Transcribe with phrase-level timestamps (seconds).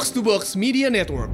[0.00, 1.28] Box to Box Media Network.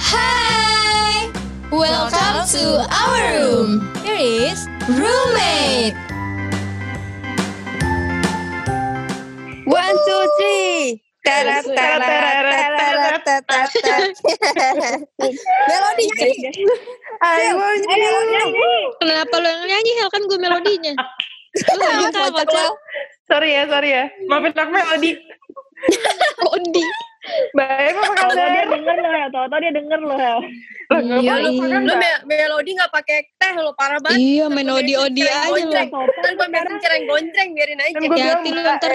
[0.00, 1.28] Hi!
[1.68, 3.84] Welcome to our room.
[4.00, 5.92] Here is roommate.
[9.68, 11.04] One, two, three.
[11.20, 14.08] Tara, tara, tara, tara, tara, tara.
[15.68, 16.64] Melodi nyanyi.
[17.20, 18.96] I want you.
[19.04, 20.96] Kenapa lo yang nyanyi Hel kan gue melodinya.
[21.52, 22.66] Lo.
[23.28, 24.04] Sorry ya, sorry ya.
[24.28, 25.12] Maafin aku melodi.
[26.52, 26.84] Odi.
[27.54, 28.66] Baik, apa Tau-tau dia kabar?
[28.74, 30.34] denger loh ya, tau-tau dia denger loh ya.
[30.92, 31.64] Iya, iya.
[31.70, 31.94] kan, Lu
[32.26, 34.18] melodi gak pakai teh lo parah banget.
[34.18, 36.02] Iya main odi-odi aja lo.
[36.02, 37.94] Kan gue mesin cireng gonjreng biarin aja.
[37.94, 38.92] Gue Hati-hati lu ntar.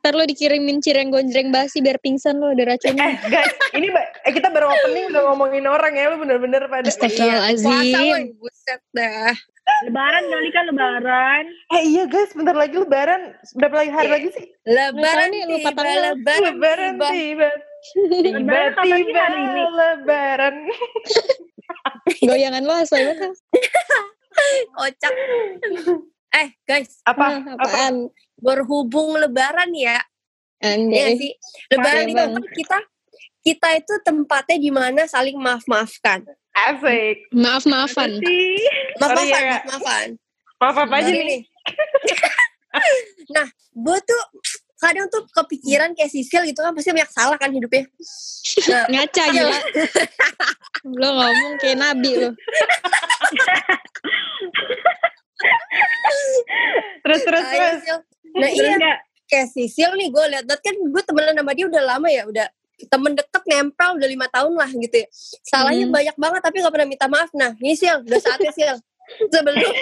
[0.00, 3.10] Ntar lo dikirimin cireng gonjreng basi biar pingsan lo ada racunnya.
[3.10, 6.86] Eh, guys, ini eh, kita baru opening udah ngomongin orang ya, lu bener-bener pada.
[6.86, 8.06] Puasa Astagfirullahaladzim.
[8.14, 9.34] woy, buset dah.
[9.64, 11.44] Lebaran kali kan lebaran.
[11.72, 13.32] Eh iya guys, bentar lagi lebaran.
[13.56, 14.14] Berapa lagi hari Iya.
[14.14, 14.46] lagi sih?
[14.62, 16.00] Lebaran nih, lupa tanggal.
[16.12, 17.50] lebaran Lebaran tiba.
[17.94, 18.80] Tiba-tiba
[19.18, 19.62] hari ini?
[19.66, 20.54] lebaran.
[22.28, 23.32] Goyangan lo asal banget.
[24.76, 25.12] Kocak.
[26.34, 27.26] Eh guys, Apa?
[27.40, 27.64] Nah, Apa?
[27.64, 27.94] apaan?
[28.36, 29.96] berhubung lebaran ya.
[30.60, 31.16] Iya Anjay.
[31.16, 31.32] sih.
[31.70, 32.78] Lebaran itu kan kita
[33.40, 36.24] kita itu tempatnya di mana saling maaf-maafkan.
[36.54, 37.16] Asik.
[37.30, 38.10] Maaf-maafan.
[38.18, 38.62] Sih.
[38.96, 39.62] Maaf-maafan, Sorry ya, Kak.
[39.66, 40.08] maaf-maafan.
[40.56, 41.22] Maaf apa aja Nah, nih?
[41.24, 41.38] ini.
[43.30, 44.22] nah, gue tuh
[44.76, 47.86] kadang tuh kepikiran kayak Sisil gitu kan pasti banyak salah kan hidupnya.
[48.68, 49.58] Nah, Ngaca gila.
[51.00, 52.30] lo ngomong kayak nabi lo.
[57.04, 57.82] Terus, terus, ayo, terus.
[58.34, 58.92] Nah Terus iya
[59.24, 62.46] kayak Sisil nih gue liat kan gue temenan sama dia udah lama ya udah
[62.94, 65.06] temen deket nempel udah lima tahun lah gitu ya.
[65.42, 65.92] Salahnya Hmm.
[65.92, 67.30] banyak banget tapi gak pernah minta maaf.
[67.32, 68.78] Nah ini Sil udah saatnya Sil.
[69.26, 69.60] Sebelum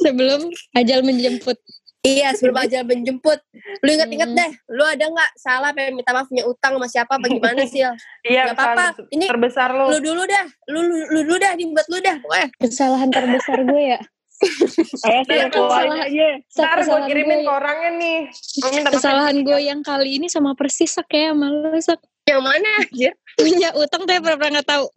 [0.00, 0.40] Sebelum
[0.72, 1.58] ajal menjemput.
[2.00, 3.40] Iya sebelum aja menjemput
[3.80, 4.36] Lu inget-inget Hmm.
[4.36, 7.80] deh Lu ada gak salah pengen minta maaf punya utang sama siapa apa gimana sih
[7.80, 9.88] Iya, Gak apa-apa Ini terbesar lu.
[9.88, 13.56] lu dulu dah lu, lu, lu dulu dah Ini buat lu dah Pokoknya Kesalahan terbesar
[13.64, 14.00] gue ya.
[14.44, 16.04] Sih, Iya, salah.
[16.04, 16.28] aja.
[16.38, 18.18] Ntar gue Kesalahan kirimin ke orangnya nih.
[18.70, 18.90] Minta.
[18.92, 22.00] Kesalahan gue yang kali ini sama persis Sak, ya sama lo Sak.
[22.24, 24.86] Yang mana anjir Punya utang tapi pernah nggak tahu.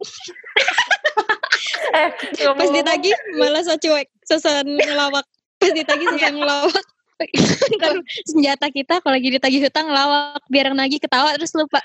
[1.88, 2.08] Eh,
[2.54, 5.24] Pas ditagih malah so cuek, sosokan ngelawak.
[5.56, 6.84] Pas ditagih sosokan ngelawak.
[7.76, 7.92] Ntar
[8.24, 11.82] senjata kita kalau lagi ditagih hutang ngelawak biar yang nagih ketawa terus lupa.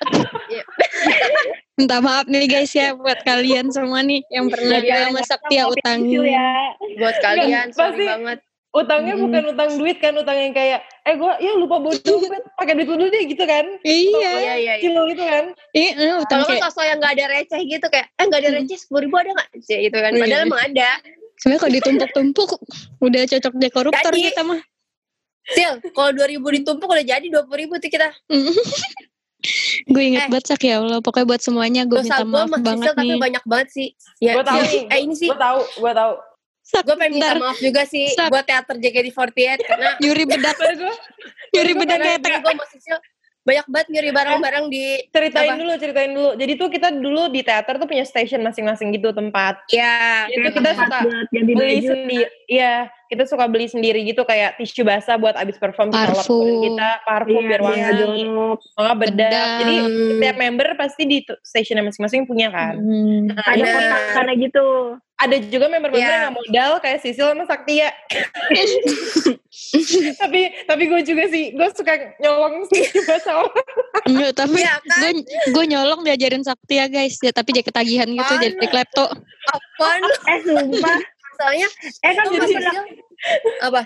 [0.48, 0.64] Iya.
[1.78, 5.16] Minta maaf nih guys ya buat kalian semua nih yang pernah Jadi gue ada sama
[5.16, 6.06] yang Saktia utangin.
[6.08, 6.50] kecil ya.
[6.96, 8.40] Buat kalian Sorry pasti- banget
[8.74, 9.24] utangnya Hmm.
[9.24, 12.90] bukan utang duit kan, utang yang kayak, eh gue, ya lupa bawa dompet, pakai duit
[12.90, 13.66] lu dulu deh gitu kan.
[13.86, 15.46] Iya, Iya iya iya Kecil gitu kan.
[15.72, 18.40] iya eh, utang Kalau kan kayak sosok yang gak ada receh gitu Kayak Eh gak
[18.42, 18.58] ada Hmm.
[18.60, 20.22] receh 10 ribu ada gak Cie, gitu kan Iya.
[20.26, 20.90] Padahal emang ada
[21.36, 22.50] sebenarnya kalau ditumpuk-tumpuk
[23.00, 24.22] udah cocok jadi koruptor Jadi.
[24.26, 24.60] kita mah.
[25.46, 28.08] Sil Kalau 2000 ditumpuk udah jadi 20 ribu tuh kita
[29.86, 30.30] gue inget Eh.
[30.30, 33.20] banget Sak ya Allah pokoknya buat semuanya gue minta maaf sama banget tapi nih.
[33.20, 33.88] banyak banget sih
[34.18, 34.84] Ya Gue tahu Sil.
[34.88, 36.14] Eh ini sih Gue tahu, gue tahu.
[36.64, 38.32] Sak, Gue pengen minta maaf juga sih Sak.
[38.32, 40.56] Buat teater JKT48 Karena Nyuri bedak,
[41.52, 42.98] nyuri bedak Karena kayak dulu gue sama Sisil
[43.44, 45.60] banyak banget nyuri barang-barang di ceritain Apa?
[45.60, 46.32] dulu, ceritain dulu.
[46.34, 49.60] Jadi tuh kita dulu di teater tuh punya station masing-masing gitu tempat.
[49.68, 51.00] ya Itu kita suka
[51.36, 52.32] beli sendiri.
[52.48, 56.62] Iya, kita suka beli sendiri gitu kayak tisu basah buat abis perform Parfum.
[56.66, 57.82] kita, parfum Iya, biar iya, wangi.
[57.96, 58.58] jorok.
[58.74, 59.30] Oh, bedak.
[59.30, 59.48] Bedak.
[59.60, 59.74] Jadi
[60.12, 62.74] setiap member pasti di stationnya masing-masing punya kan.
[62.76, 63.30] Hmm.
[63.30, 64.66] Nah, Ada kotak gitu.
[65.14, 66.12] ada juga member-member Iya.
[66.12, 67.94] yang gak modal kayak Sisil sama Saktia.
[70.18, 73.66] tapi tapi gue juga sih, gue suka nyolong tisu basah orang.
[74.04, 75.00] Enggak, tapi Iya kan?
[75.00, 75.12] gue
[75.54, 79.06] gue nyolong diajarin sakti ya guys ya tapi jadi ketagihan gitu jadi klepto
[79.46, 80.02] Apaan?
[80.28, 80.98] Eh sumpah.
[81.36, 81.68] Soalnya
[82.00, 82.74] Eh kan sama pernah.
[83.62, 83.82] Apa?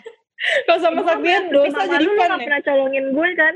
[0.64, 2.38] Kalau sama Saktia dosa jadi gak ya.
[2.38, 3.56] pernah colongin gue kan?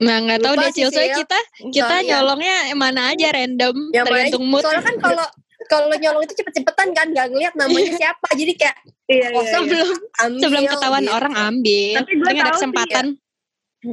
[0.00, 1.38] nah nggak tahu Lupa deh Cil soalnya kita
[1.68, 2.10] kita Sorry ya.
[2.16, 5.26] nyolongnya mana aja random Yang mana tergantung mood Soalnya kan kalau
[5.68, 9.60] kalau nyolong itu cepet-cepetan kan gak ngeliat namanya siapa jadi kayak Iya, iya, kosong iya.
[9.60, 11.12] sebelum ambil sebelum ketahuan gitu.
[11.12, 13.04] orang ambil Tapi gue Paling ada tahu sih, kesempatan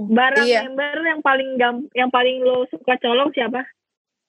[0.08, 0.60] Barang Iya.
[0.64, 3.62] member yang paling gam yang paling lo suka colong siapa?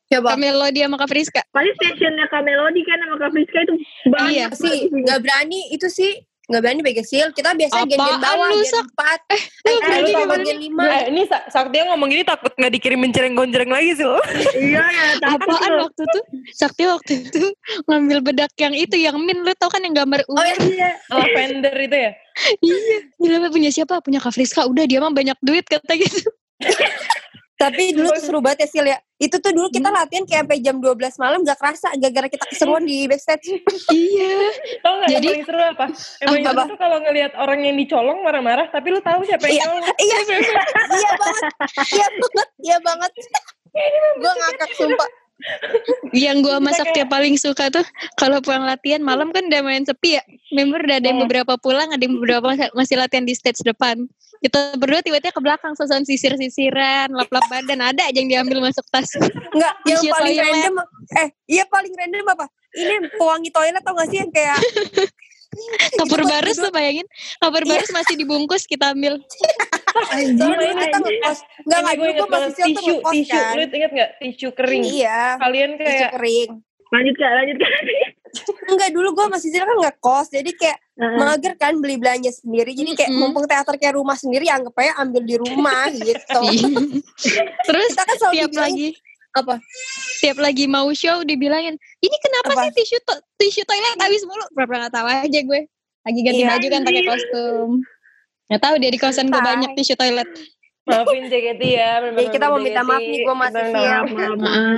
[0.09, 0.31] Coba.
[0.35, 1.43] Melody sama Kak Friska.
[1.49, 3.75] Pasti stationnya Kak Melody kan sama Kak Friska itu
[4.09, 4.47] banyak Iya.
[4.53, 4.79] sih.
[4.89, 6.13] Nggak berani itu sih.
[6.49, 9.21] Nggak berani bagian sil kita biasanya Apaan gen-gen bawah lu, gen empat.
[9.29, 10.83] Eh, lu eh, berani gen mana gen lima.
[10.89, 14.17] Eh, ini Sa- Saktia ngomong gini takut nggak dikirimin cereng-gonjreng lagi sih lo.
[14.57, 15.79] Iya ya, apaan tuh.
[15.85, 17.53] waktu tuh Sakti waktu itu
[17.85, 19.45] ngambil bedak yang itu yang min.
[19.45, 20.57] Lu tau kan yang gambar oh ular?
[20.73, 22.13] Ya Lavender itu ya.
[22.65, 22.99] iya.
[23.21, 24.01] Gila punya siapa?
[24.01, 24.65] Punya Kak Friska.
[24.65, 26.33] Udah dia mah banyak duit kata gitu
[27.59, 28.99] Tapi dulu tuh seru banget ya Sil ya.
[29.19, 32.87] Itu tuh dulu kita latihan kayak sampai jam 12 malam gak kerasa gara-gara kita keseruan
[32.87, 33.51] di backstage.
[33.91, 34.31] iya.
[34.79, 35.87] Tau gak yang Jadi- paling seru apa?
[36.23, 36.63] Yang paling Apa?
[36.71, 39.59] tuh kalau ngelihat orang yang dicolong marah-marah, tapi lu tahu siapa Iya.
[39.59, 39.91] yang nyolong.
[39.99, 41.45] Iya, iya banget.
[41.91, 43.11] Iya banget, iya banget.
[44.17, 45.11] Gue ngakak sumpah.
[46.11, 50.19] Yang gue masak tiap paling suka tuh kalau pulang latihan malam kan udah main sepi
[50.19, 50.23] ya.
[50.51, 51.27] Member udah ada yang Hmm.
[51.27, 54.07] beberapa pulang, ada yang beberapa masih latihan di stage depan.
[54.38, 59.11] Kita berdua tiba-tiba ke belakang sosokan sisir-sisiran, lap-lap badan ada aja yang diambil masuk tas.
[59.19, 60.46] Enggak, yang Tisu paling toilet.
[60.49, 60.75] random.
[61.17, 62.46] Eh, iya paling random apa?
[62.70, 64.58] Ini pewangi toilet tau gak sih yang kayak
[65.99, 67.08] Kapur barus tuh bayangin.
[67.37, 67.70] Kapur Iya.
[67.73, 69.19] barus masih dibungkus kita ambil.
[70.38, 71.38] Dulu kita ngekos.
[71.67, 73.32] Enggak, enggak, gue masih tisu, tisu.
[73.32, 73.55] kan.
[73.56, 74.82] Lu inget gak tisu kering?
[74.87, 76.50] Iya, Kalian tisu kayak kering.
[76.88, 77.70] Lanjut kak, lanjut kak.
[78.67, 80.26] Enggak, dulu gue masih sil kan ngekos.
[80.31, 81.17] Jadi kayak Heeh.
[81.17, 82.73] mager kan beli belanja sendiri.
[82.73, 83.20] Jadi kayak Mm-mm.
[83.23, 86.40] mumpung teater kayak rumah sendiri, anggap aja ambil di rumah gitu.
[87.62, 88.88] Terus Kita kan selalu tiap dibilang, lagi
[89.31, 89.55] apa?
[90.19, 92.62] tiap lagi mau show dibilangin ini kenapa Apa?
[92.64, 95.61] sih tisu to- tisu toilet habis mulu pernah nggak tahu aja gue
[96.02, 96.49] lagi ganti Iya.
[96.49, 97.69] baju kan pakai kostum
[98.49, 100.26] nggak tahu dia di kosan gue banyak tisu toilet
[100.82, 101.90] maafin JKT ya.
[102.08, 103.61] Jadi kita mau minta maaf nih, gua masih.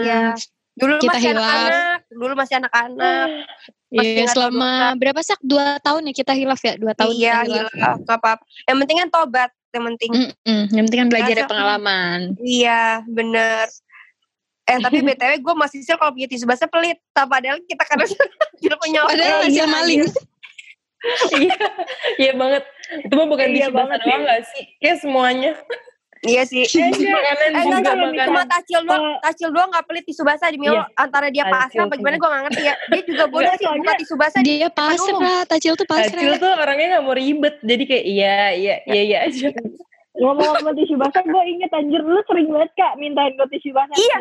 [0.03, 0.35] Iya.
[0.75, 1.47] Dulu Kita masih hilaf.
[1.47, 2.00] anak-anak.
[2.11, 3.29] Dulu masih anak-anak.
[3.91, 7.11] Masih Iya, nggak tahu selama berapa sak dua tahun ya kita hilaf ya dua tahun
[7.11, 7.71] iya, kita hilaf.
[7.75, 7.97] hilaf.
[8.07, 8.43] Gak apa-apa.
[8.71, 9.51] Yang penting kan tobat.
[9.71, 10.11] Yang penting.
[10.15, 13.67] Mm-mm, yang penting kan belajar dari Masa- pengalaman Iya, bener.
[14.63, 17.03] Eh tapi BTW gue masih sih kalau punya tisu basah pelit.
[17.11, 17.99] Tak padahal kita kan
[18.63, 20.03] kita punya padahal hasil yang maling
[21.35, 21.59] Iya,
[22.17, 22.63] iya banget.
[23.01, 24.65] Itu mah bukan Iya tisu basah banget, doang gak sih?
[24.79, 25.53] Kayak semuanya.
[26.21, 26.69] Iya sih.
[26.69, 28.27] Makanan Eh juga makanan.
[28.29, 29.17] cuma tacil doang, Oh.
[29.21, 30.85] tacil doang gak pelit tisu basah demi Allah.
[30.95, 32.75] Antara dia Tacil pasrah apa gimana gue gak ngerti ya.
[32.87, 34.41] Dia juga bodoh Enggak, sih buka tisu basah.
[34.43, 37.57] dia pasrah tacil tuh pasrah tuh orangnya gak mau ribet.
[37.63, 39.49] Jadi kayak iya, iya, iya, iya aja.
[40.13, 43.97] Ngomong-ngomong tisu basah, gue inget anjir lu sering banget kak mintain gue tisu basah.
[43.97, 44.17] Iya,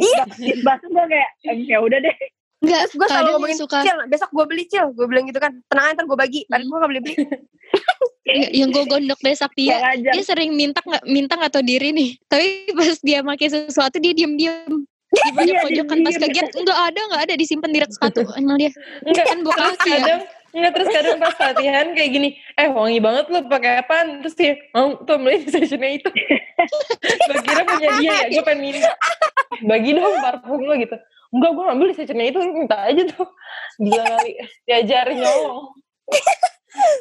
[0.00, 0.22] Iya.
[0.32, 2.16] Tisu basah gue kayak, "Em, ya udah deh.
[2.62, 4.86] enggak Gue selalu ngomongin, suka Cil, besok gue beli Cil.
[4.88, 5.52] Gue bilang gitu kan.
[5.66, 6.40] Tenang aja ntar gue bagi.
[6.46, 7.14] Padahal gue gak beli-beli.
[8.30, 9.34] yang gue gondok ya
[9.82, 10.12] ngajar.
[10.14, 14.14] dia sering minta nggak minta nggak tahu diri nih tapi pas dia pakai sesuatu dia
[14.14, 18.22] diem diem di pojok pojokan pas kegiat nggak ada nggak ada disimpan di rak sepatu
[18.38, 18.70] emang dia
[19.02, 20.16] Enggak, kan buka kaki ya
[20.52, 22.28] Enggak, terus kadang pas latihan kayak gini,
[22.60, 24.20] eh wangi banget lu pakai apaan?
[24.20, 26.12] Terus dia, mau tuh beli sessionnya itu.
[27.32, 28.92] gue kira punya dia ya, gue pengen minta.
[29.64, 30.92] Bagi dong parfum lo gitu.
[31.32, 33.32] Enggak, gue ngambil di sessionnya itu, minta aja tuh.
[33.80, 34.32] Gila kali,
[34.68, 35.72] diajarin nyolong.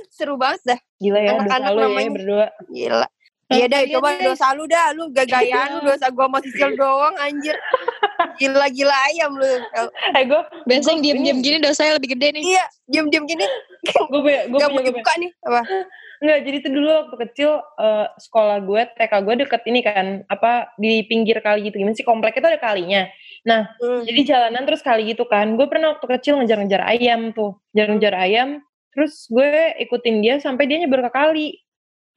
[0.10, 0.80] Seru banget dah.
[0.98, 2.12] Gila ya, dosa Anak-anak lu ya namanya.
[2.12, 2.48] berdua.
[2.68, 3.08] Gila.
[3.52, 4.24] Iya dah, Iya coba deh.
[4.26, 4.86] dosa lu dah.
[4.94, 7.56] Lu gagayan lu dosa gue masih Cil doang anjir.
[8.38, 9.48] Gila-gila ayam lu.
[10.14, 13.46] Eh, gue, biasanya yang diem diem gini dosanya lebih gede nih Iya, diem-diem gini.
[13.84, 14.90] gue punya, gue Gak punya, mau gue punya.
[14.94, 15.32] dibuka nih.
[15.42, 15.62] Apa?
[16.22, 20.52] Enggak, jadi tuh dulu waktu kecil eh, sekolah gue, TK gue deket ini kan, apa
[20.78, 21.76] di pinggir kali gitu.
[21.76, 23.10] Gimana sih komplek itu ada kalinya.
[23.42, 24.06] Nah, Hmm.
[24.06, 25.58] jadi jalanan terus kali gitu kan.
[25.58, 28.62] Gue pernah waktu kecil ngejar-ngejar ayam tuh, ngejar-ngejar ayam.
[28.92, 29.52] Terus gue
[29.88, 31.48] ikutin dia sampai dia nyebar ke kali.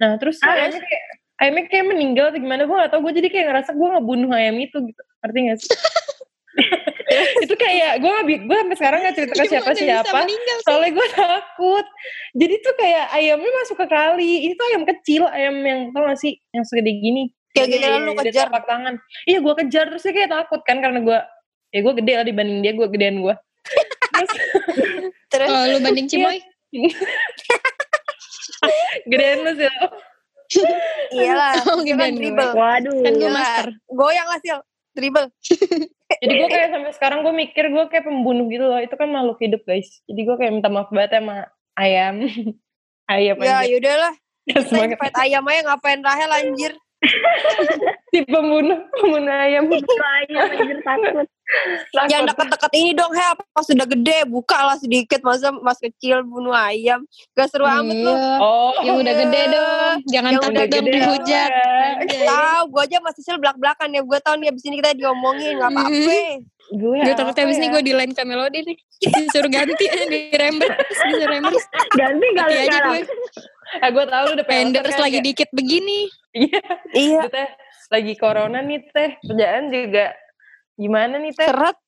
[0.02, 1.04] Nah, terus Ah, ayamnya kayak
[1.38, 3.00] ayamnya kayak meninggal atau gimana gue gak tau.
[3.02, 5.02] Gue jadi kayak ngerasa gue ngebunuh ayam itu gitu.
[5.22, 5.70] Ngerti gak sih?
[7.44, 8.12] itu kayak gue
[8.46, 10.64] gue sampai sekarang gak cerita ke meninggal sih?
[10.66, 11.86] soalnya gue takut
[12.34, 16.18] jadi tuh kayak ayamnya masuk ke kali itu tuh ayam kecil ayam yang tau gak
[16.18, 18.50] sih yang segede gini Kayak gini Iya, lu kejar.
[18.50, 18.94] telapak tangan
[19.30, 21.18] iya gue kejar terus dia kayak takut kan karena gue
[21.70, 23.34] ya gue gede lah dibanding dia gue gedean gue
[24.14, 24.30] terus
[25.30, 26.38] Terus oh, lu banding cimoy
[29.10, 29.68] gedean lu sih
[31.14, 31.54] iyalah.
[31.70, 32.52] Oh, itu kan gedean dribble.
[32.54, 32.96] Waduh.
[33.02, 34.60] kan gue master Goyang lah Sil.
[34.94, 35.26] Dribble.
[36.22, 39.42] jadi gue kayak sampai sekarang gue mikir gue kayak pembunuh gitu loh itu kan makhluk
[39.42, 42.22] hidup guys jadi gue kayak minta maaf banget sama ayam
[43.10, 44.14] ayam Ya aja yaudahlah.
[44.44, 46.72] Kita semangat fight ayam aja ngapain Rahel anjir.
[48.12, 50.44] si pembunuh pembunuh ayam Ayam
[50.80, 51.26] takut.
[51.92, 52.08] Takut.
[52.08, 53.36] Yang deket-deket ini dong Hel.
[53.52, 55.20] Pas sudah gede buka lah sedikit.
[55.20, 57.04] Masa mas kecil bunuh ayam.
[57.36, 58.12] Gak seru amat lu.
[58.12, 58.36] Iya.
[58.40, 60.94] oh yang udah gede dong jangan Yang takut dong gede.
[60.96, 61.50] dihujat
[61.94, 62.26] Anjay.
[62.26, 64.00] Tahu, gue aja masih Sil belak-belakan ya.
[64.02, 65.92] Gue tahu nih abis ini kita diomongin nggak apa-apa.
[66.72, 67.72] gue gue takut apa abis ini ya?
[67.76, 72.56] gue di line ke melodi nih disuruh ganti aja di rembers disuruh rembers Ganti aja
[72.56, 72.88] sekarang.
[72.88, 73.00] gue
[73.80, 76.60] Ah, gue tau lu udah pengen penders lagi dikit begini Iya,
[76.92, 77.20] Iya.
[77.30, 77.48] Teh
[77.92, 80.10] lagi corona nih teh, kerjaan juga
[80.74, 81.46] gimana nih teh?
[81.46, 81.78] Seret.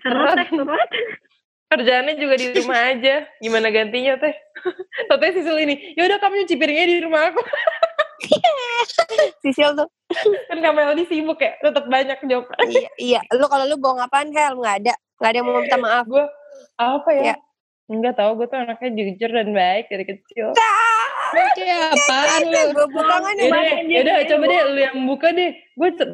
[0.00, 0.90] Seret, teh, seret.
[1.68, 3.26] Kerjaannya juga di rumah aja.
[3.42, 4.32] Gimana gantinya teh?
[5.10, 7.42] Tete sisul ini, yaudah kamu nyuci piringnya di rumah aku.
[9.44, 9.88] Sisil tuh.
[10.48, 12.46] kan Kamel di sibuk ya, tetap banyak job.
[12.70, 13.20] iya, iya.
[13.34, 14.56] Lu kalau lu bohong apaan Hel?
[14.56, 14.94] Nggak ada.
[15.20, 16.04] Nggak ada yang mau minta maaf.
[16.06, 16.24] gue
[16.78, 17.24] apa ya?
[17.34, 17.36] Ya.
[17.84, 20.56] Enggak tahu, gue tuh anaknya jujur dan baik dari kecil.
[21.54, 22.62] Kayak apaan lu?
[23.90, 25.50] Yang coba deh lu yang buka deh.
[25.74, 26.04] Gue lupa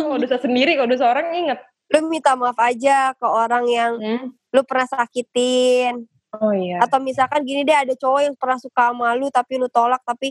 [0.04, 1.58] kalau dosa sendiri, kalau dosa orang inget.
[1.90, 4.26] Lu minta maaf aja ke orang yang Hmm.
[4.50, 6.06] lu pernah sakitin.
[6.30, 6.78] Oh iya.
[6.78, 10.30] Atau misalkan gini deh ada cowok yang pernah suka sama lu tapi lu tolak tapi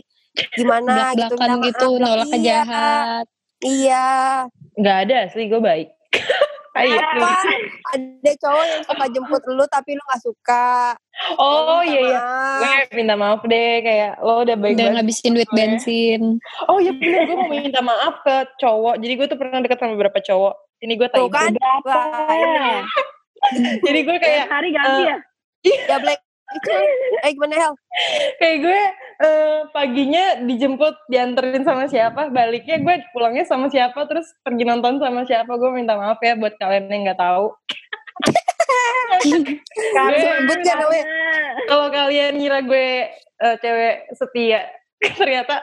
[0.56, 1.36] gimana gitu.
[1.36, 3.26] Minta gitu, nolak Iya, jahat.
[3.60, 4.08] Iya.
[4.80, 5.88] Gak ada asli, gue baik.
[6.80, 6.96] Ayo.
[6.96, 7.32] Apa?
[7.92, 10.68] Ada cowok yang suka jemput lu tapi lu gak suka.
[11.36, 12.20] Oh iya iya.
[12.56, 15.56] Gue minta maaf deh, kayak lo udah baik Udah ngabisin duit gue.
[15.56, 16.22] bensin.
[16.64, 18.96] Oh iya bener, gue mau minta maaf ke cowok.
[18.96, 20.54] Jadi gue tuh pernah deket sama beberapa cowok.
[20.80, 21.28] Ini gue tahu.
[21.28, 21.52] kan?
[21.52, 21.92] Berapa?
[22.32, 22.80] Wah,
[23.84, 25.16] Jadi gue kayak hari ganti ya?
[25.86, 26.20] ya Black.
[27.22, 27.72] Eh gimana Hel?
[28.36, 28.80] kayak gue
[29.20, 35.28] eh, paginya dijemput dianterin sama siapa baliknya gue pulangnya sama siapa terus pergi nonton sama
[35.28, 37.52] siapa gue minta maaf ya buat kalian yang nggak tahu.
[41.68, 44.64] Kalau kalian ngira gue eh, cewek setia
[45.20, 45.60] ternyata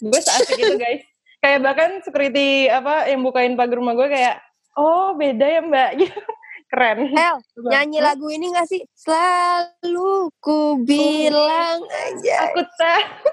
[0.00, 1.04] gue seasik itu guys.
[1.44, 4.40] Kayak bahkan security apa yang bukain pagar rumah gue kayak
[4.80, 5.90] oh beda ya mbak.
[6.00, 6.20] Gitu
[6.66, 7.36] keren Hel,
[7.72, 8.82] nyanyi lagu ini gak sih?
[8.94, 12.50] Selalu ku bilang aja.
[12.50, 13.30] aku tahu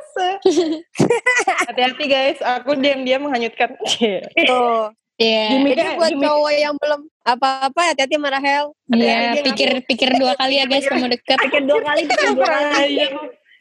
[1.69, 3.75] hati-hati guys aku diam-diam menghanyutkan
[4.49, 4.91] Tuh.
[5.21, 5.53] Iya.
[5.53, 6.25] Gimik Jadi buat gimik.
[6.25, 8.73] cowok yang belum apa-apa hati-hati sama Rahel.
[8.89, 11.37] Iya, Hati-hati dia pikir-pikir dua kali ya guys kalau mau deket.
[11.45, 12.95] Pikir dua kali, pikir dua kali.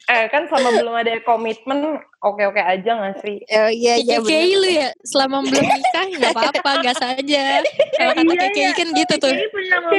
[0.03, 0.13] Iya.
[0.13, 1.79] eh kan sama belum ada komitmen
[2.19, 6.71] oke-oke aja gak sih Oh iya iya Kayak lu ya, selama belum nikah nggak apa-apa,
[6.85, 7.43] gas aja.
[7.91, 8.71] Kalau kata Iya, KKI iya.
[8.71, 9.33] kan gitu tuh.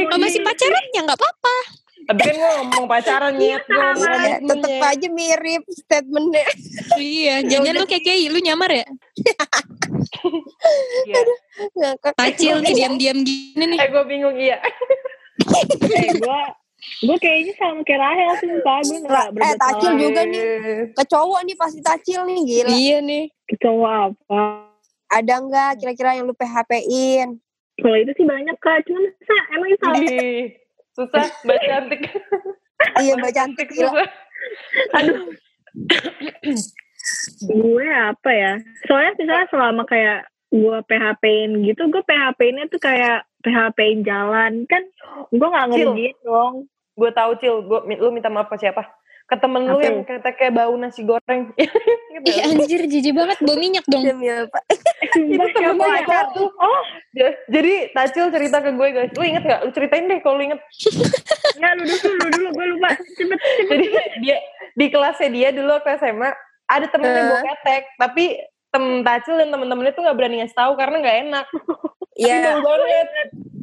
[0.05, 1.57] Kalau masih pacaran ya nggak apa-apa.
[2.03, 6.47] tapi kan gue ngomong pacaran nyet gue Iya, tetep aja mirip statementnya.
[6.97, 8.87] Iya, jangan lu KKI, lu nyamar ya?
[11.03, 11.21] Iya.
[11.73, 12.13] Ngakak.
[12.15, 13.79] Tacil nih diam-diam gini nih.
[13.79, 14.59] eh gue bingung iya
[15.85, 16.41] Eh, gue
[16.83, 20.43] gue kayaknya sama kayak Rahel sumpah gue nggak eh, Tacil juga nih.
[20.95, 22.71] Ke cowok nih pasti tacil nih gila.
[22.75, 23.25] Iya nih.
[23.59, 24.43] cowok apa?
[25.13, 27.39] Ada nggak kira-kira yang lu PHP-in?
[27.83, 28.87] kalau itu sih banyak kak.
[28.87, 29.85] Cuma masa emang itu
[30.95, 31.27] susah.
[31.47, 32.01] Mbak cantik.
[32.99, 34.03] Iya mbak cantik gila.
[34.99, 35.19] aduh.
[37.47, 38.53] Gue apa ya?
[38.87, 44.67] Soalnya misalnya selama kayak gue PHP-in gitu gue PHP-innya tuh kayak PHP-in jalan.
[44.67, 44.83] Kan
[45.31, 47.55] gue nggak ngerjain dong gue tahu cil.
[47.63, 48.85] Gue lu minta maaf ke siapa?
[49.23, 51.55] Ke temen lu yang kata kayak bau nasi goreng.
[52.29, 53.39] Ih anjir jijik banget.
[53.41, 54.05] Bau minyak dong.
[54.05, 54.59] Apa?
[55.13, 56.49] sumpah Itu temen gue ya tuh.
[56.51, 56.83] oh
[57.13, 59.13] Ja- jadi Tacil cerita ke gue guys.
[59.13, 60.61] Lu inget gak lu ceritain deh kalau lu inget
[61.59, 62.49] nggak lu dulu lu dulu.
[62.53, 62.89] Gue lupa.
[62.93, 63.39] Cepet cepet.
[63.69, 63.85] Jadi
[64.21, 64.37] dia
[64.73, 66.31] di kelasnya dia dulu waktu SMA
[66.67, 67.27] ada temennya Eh.
[67.27, 67.83] bawa ketek.
[67.97, 68.25] Tapi
[68.69, 71.47] tem Tacil dan temen-temennya tuh nggak berani ngasih tahu karena nggak enak.
[72.15, 72.61] Iya.
[72.61, 73.09] Bau banget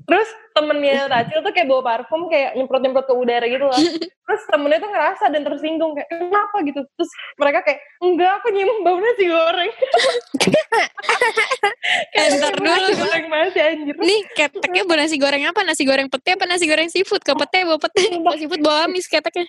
[0.10, 3.78] terus temennya Tacil tuh kayak bawa parfum kayak nyemprot-nyemprot ke udara gitu loh
[4.30, 8.78] terus temennya tuh ngerasa dan tersinggung kayak kenapa gitu terus mereka kayak enggak aku nyium
[8.82, 9.72] bau nasi goreng
[11.89, 12.92] Eh, ntar dulu.
[13.01, 15.62] goreng masih anjir Nih keteknya bawa nasi goreng apa?
[15.66, 17.24] Nasi goreng pete apa nasi goreng seafood?
[17.25, 19.48] Ke pete bawa pete, bawa seafood bawa amis keteknya.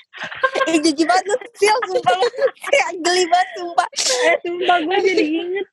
[0.71, 2.26] Ih jijik banget lu Sil, sumpah lu.
[2.71, 3.88] Kayak geli banget sumpah.
[3.90, 5.67] eh sumpah gue jadi inget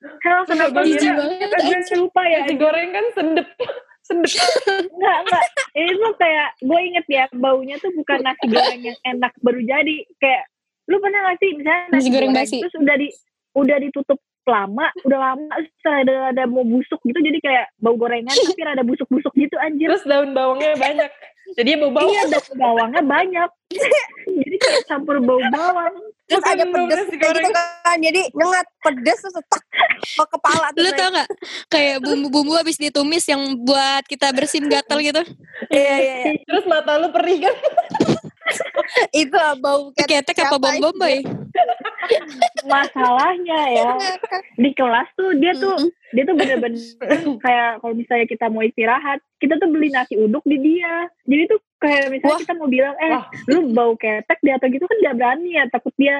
[0.48, 3.48] kenapa Jijik gue banget, gue lupa ya nasi goreng kan sedep
[4.08, 4.32] sedep
[4.88, 5.46] Enggak, enggak.
[5.76, 9.98] Ini tuh kayak, gue inget ya, baunya tuh bukan nasi goreng yang enak baru jadi.
[10.18, 10.44] Kayak,
[10.88, 12.58] lu pernah gak sih misalnya Nasi goreng basi.
[12.64, 13.08] terus udah di
[13.58, 18.32] udah ditutup lama, udah lama, terus ada, ada mau busuk gitu, jadi kayak bau gorengan,
[18.48, 19.92] tapi ada busuk-busuk gitu anjir.
[19.92, 21.12] terus daun bawangnya banyak
[21.56, 23.50] jadi bau bawang Iya, daun bawangnya banyak.
[24.44, 25.96] jadi kayak campur bau bawang.
[26.28, 27.98] Terus Bukan ada pedes kayak gitu kan.
[28.04, 29.64] Jadi nyengat pedes terus tak
[30.04, 30.84] ke kepala tuh.
[30.84, 31.30] Lu tau gak?
[31.72, 35.24] Kayak bumbu-bumbu habis ditumis yang buat kita bersin gatal gitu.
[35.72, 36.34] Iya iya iya.
[36.44, 37.56] terus mata lu perih kan
[39.12, 41.24] Itu bau Ketek apa bom bombay?
[42.68, 43.92] Masalahnya ya,
[44.56, 45.76] di kelas tuh dia tuh
[46.16, 46.80] dia tuh bener-bener
[47.44, 51.12] kayak kalau misalnya kita mau istirahat kita tuh beli nasi uduk di dia.
[51.28, 52.42] Jadi tuh kayak misalnya Wah.
[52.42, 53.26] kita mau bilang eh Wah.
[53.54, 56.16] lu bau ketek dia atau gitu kan gak berani ya takut dia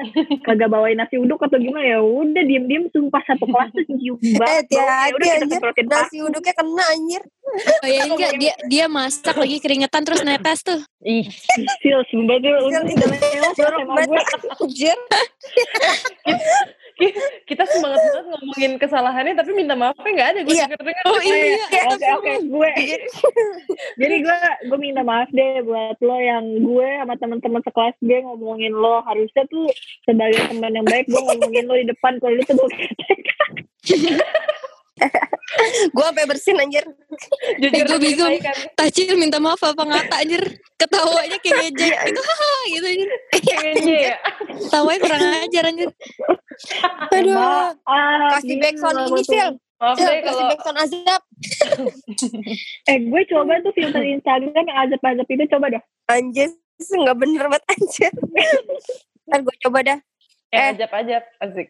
[0.46, 4.38] kagak bawain nasi uduk atau gimana ya udah diem-diem sumpah satu kelas tuh cium Eh
[4.38, 4.86] banget baunya.
[4.86, 7.22] hati-hati udah kita semprotin Nasi uduknya kena anjir.
[7.80, 10.84] Oh iya enggak, dia dia masak lagi keringetan terus netes tuh.
[11.00, 11.24] ih
[11.80, 14.22] Sil, sumpah tuh udah lewat sama gue
[14.60, 14.98] anjir.
[17.44, 20.66] kita semangat banget ngomongin kesalahannya tapi minta maafnya nggak ada gue Iya.
[20.66, 21.58] denger dengar Oh iya.
[21.86, 22.70] oke oke gue.
[23.96, 28.74] Jadi gue gue minta maaf deh buat lo yang gue sama teman-teman sekelas gue ngomongin
[28.74, 29.00] lo.
[29.06, 29.70] Harusnya tuh
[30.04, 32.18] sebagai teman yang baik gue ngomongin lo di depan.
[32.18, 32.68] Kalau tuh gue
[35.90, 36.84] Gue sampai bersin anjir.
[37.58, 38.36] jujur gue bingung.
[38.74, 40.42] Tacil minta maaf apa ngata anjir.
[40.76, 42.20] Ketawanya kayak ngejek gitu.
[42.20, 43.10] Haha gitu anjir.
[43.32, 44.16] kayaknya ya
[44.68, 45.88] Tawanya kurang ajar anjir.
[47.10, 47.36] Aduh.
[47.88, 49.22] Ah, Kasih backsound ini.
[49.24, 49.50] Sil.
[49.78, 51.22] Maaf deh kalau backsound azab.
[52.88, 55.82] Eh, gue coba tuh filter Instagram yang azab-azab itu coba dah.
[56.08, 56.50] Anjir,
[56.80, 58.12] nggak bener banget anjir.
[59.28, 59.98] Ntar gue coba dah.
[60.50, 60.72] Eh.
[60.72, 61.68] ajab-ajab asik.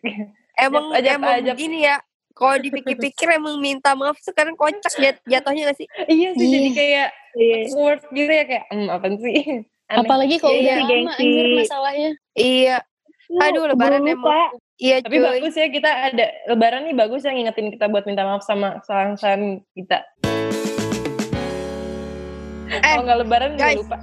[0.59, 1.55] Emang Ajab, emang ajab.
[1.55, 1.99] begini ya.
[2.39, 5.89] Kalau dipikir-pikir emang minta maaf sekarang kocak jat- jatuhnya gak sih?
[6.07, 7.57] iya sih jadi kayak Iya.
[7.73, 9.37] word gitu ya kayak hmm apa sih?
[9.85, 9.99] Aneh.
[9.99, 11.19] Apalagi kalau Iya, udah lama gengsi.
[11.21, 12.11] anjir masalahnya.
[12.33, 12.77] Iya.
[13.29, 14.23] Aduh, Lu lebaran keburu emang.
[14.23, 14.41] lupa.
[14.79, 15.25] Iya Tapi cuy.
[15.27, 19.19] bagus ya kita ada lebaran nih bagus yang ngingetin kita buat minta maaf sama kesalahan
[19.73, 19.99] kita.
[22.69, 23.77] Eh, Kalau nggak lebaran guys.
[23.77, 23.99] lupa.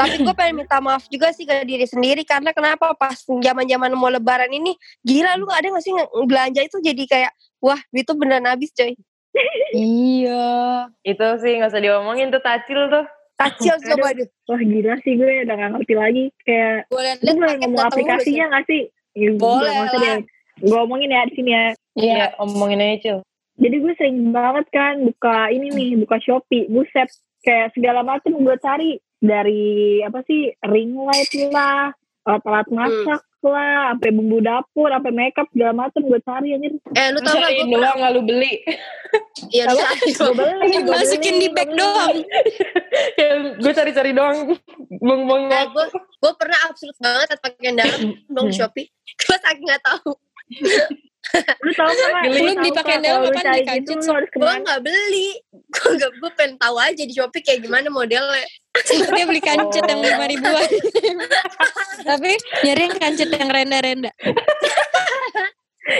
[0.00, 4.08] Tapi gue pengen minta maaf juga sih ke diri sendiri karena kenapa pas zaman-zaman mau
[4.08, 4.72] lebaran ini
[5.04, 5.92] gila lu ada gak sih
[6.24, 8.96] belanja itu jadi kayak wah duit tuh beneran habis coy.
[9.76, 10.88] Iya.
[11.06, 13.04] Itu sih nggak usah diomongin tuh tacil tuh.
[13.36, 14.28] Kacil coba deh.
[14.48, 16.24] Wah gila sih gue udah gak ngerti lagi.
[16.44, 18.82] Kayak, Gue liat lu boleh ngomong aplikasinya gak sih?
[19.16, 20.18] Ya, Boleh nggak usah lah.
[20.60, 21.64] Gue omongin ya di sini ya.
[21.96, 22.14] Iya.
[22.16, 23.18] Ya omongin aja cil.
[23.60, 27.08] Jadi gue sering banget kan buka ini nih, buka Shopee, buset.
[27.44, 29.00] Kayak segala macam gue cari.
[29.20, 31.92] Dari apa sih, ring light lah,
[32.24, 36.72] alat-alat masak lah, sampai bumbu dapur, sampai makeup segala macam gue cari anjir.
[36.92, 38.52] Eh lu tau gak gue doang nggak lu beli.
[39.50, 42.16] Iya lu Gue beli, gue Masukin di bag doang.
[43.16, 44.54] Kayak gue cari-cari doang.
[45.00, 48.00] Bong-bong Eh, gue gue pernah absurd banget pakaian dalam
[48.36, 48.56] dong Hmm.
[48.56, 48.86] Shopee.
[49.16, 50.12] Gue saking gak tahu.
[51.60, 52.10] Lu tau gak.
[52.24, 53.46] Lu Lu tau dipakein gak dalam kalau lu apaan?
[53.46, 55.28] cari Di gitu, lu Gue gak beli.
[55.74, 58.46] Gue gak gue pengen tahu aja di Shopee kayak gimana modelnya.
[58.88, 60.06] Dia beli kancut yang Oh.
[60.06, 60.68] lima ribuan.
[62.08, 62.30] Tapi
[62.62, 64.10] nyari yang kancut yang renda-renda.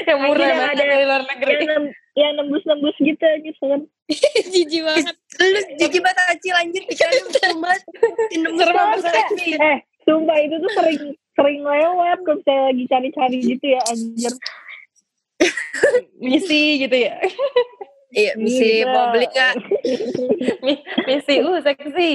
[0.06, 1.52] yang murah Akhirnya banget ada- dari luar negeri.
[1.52, 3.54] Yang, nem- yang nembus-nembus gitu anjir.
[3.56, 3.80] kan.
[4.50, 5.16] Jijik banget.
[5.36, 5.46] Lu
[5.76, 7.82] jijik banget acil anjir pikirannya besar banget.
[8.34, 9.02] Nembus.
[9.38, 11.00] Eh, sumpah itu tuh sering
[11.32, 14.34] sering lewat kalau misalnya lagi cari-cari gitu ya anjir.
[16.22, 17.16] Misi gitu ya.
[18.10, 18.90] Iya, misi Iya.
[18.90, 19.54] mau beli gak?
[20.60, 22.10] Mi- Misi uh seksi.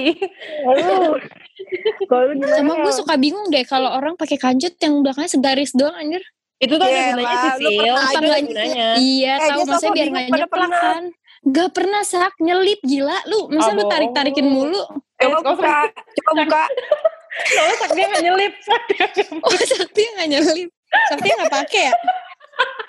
[2.51, 6.19] Sama gue suka bingung deh kalau orang pakai kancut yang belakangnya segaris doang anjir.
[6.57, 7.95] Itu tuh Iya, gunanya sih, Sil.
[8.45, 8.87] gunanya.
[8.97, 10.81] Iya, Eh, tahu dia maksudnya biar nggak pada nyeplak pernah.
[10.81, 11.03] kan.
[11.45, 13.39] Gak pernah sak nyelip gila lu.
[13.49, 14.67] Masa Ah, lu tarik-tarikin bohong.
[14.67, 14.81] mulu?
[15.15, 15.77] Eh, Coba buka,
[16.17, 16.63] coba buka.
[17.45, 18.53] Soalnya sak dia nggak nyelip.
[18.59, 20.69] Sak dia nggak- Oh, Sakti nggak nyelip.
[21.07, 21.93] Sakti nggak pakai ya?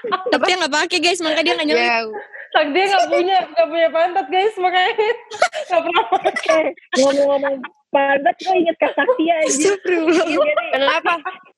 [0.04, 1.82] Sakti nggak pakai guys, makanya dia nggak nyelip.
[1.82, 1.98] Ya,
[2.46, 4.92] Sak dia nggak punya nggak punya pantat guys makanya
[5.68, 6.62] nggak pernah pakai.
[6.94, 7.54] Ngomong-ngomong
[7.88, 9.74] pantat gue inget Kak Saktia anjir.
[9.76, 11.12] Iya kenapa?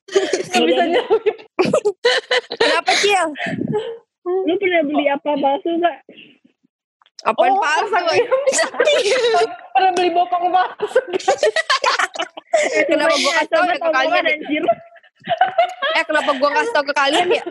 [0.08, 1.36] Nggak bisa nyelip.
[2.56, 3.26] Kenapa Cil?
[4.24, 5.96] Lu pernah beli apa palsu gak?
[7.24, 7.96] Apaan Oh, palsu?
[7.98, 8.28] dia.
[9.74, 11.00] Pernah beli bokong palsu.
[12.86, 14.32] Kenapa gue kasih tau ya ke kalian ya?
[14.36, 14.64] anjir.
[15.94, 17.44] Eh kenapa gue kasih tau ke kalian ya?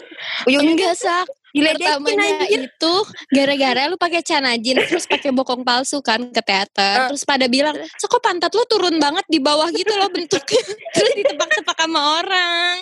[0.46, 1.28] Ujung-ujungnya Enggak sak.
[1.48, 2.94] diledekin Pertamanya itu
[3.34, 7.10] gara-gara lu pakai canajin terus pakai bokong palsu kan ke teater.
[7.10, 10.62] Terus pada bilang, "So kok pantat lu turun banget di bawah gitu loh bentuknya."
[10.94, 12.76] terus ditebak-tebak sama orang.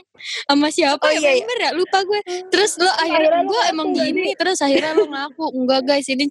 [0.43, 1.19] Sama siapa Oh, ya?
[1.23, 1.55] iya, iya.
[1.62, 1.69] Ya?
[1.71, 2.19] Lupa gue.
[2.51, 6.25] Terus lu akhirnya gue emang gini, terus akhirnya lu ngaku, "Enggak guys, ini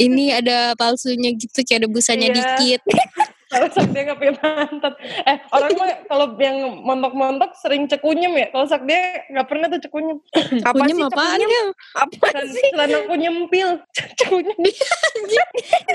[0.00, 2.34] ini ada palsunya gitu kayak ada busanya Iya.
[2.34, 2.82] dikit."
[3.56, 4.94] Kalau sak dia nggak punya pantat.
[5.24, 8.46] Eh orang mah kalau yang montok-montok sering cekunyem ya.
[8.52, 10.20] Kalau sak dia nggak pernah tuh cekunyem.
[10.60, 11.48] Apa sih apaan cekunyem?
[11.48, 11.64] ya?
[11.96, 12.68] Apa sih?
[12.76, 13.68] celana aku nyempil.
[14.20, 14.56] Cekunyem.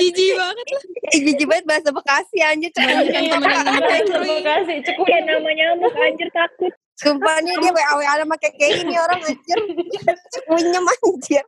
[0.02, 0.84] Jijik banget lah.
[1.14, 2.72] Jijik banget bahasa Bekasi anjir.
[2.74, 3.24] Cekunyem.
[3.30, 5.24] Kayak Cekunyem.
[5.30, 6.74] namanya nyamuk anjir takut.
[6.98, 9.60] Sumpah nih dia WA WA sama kayak kayak ini orang anjir.
[10.34, 11.46] Cekunyem anjir.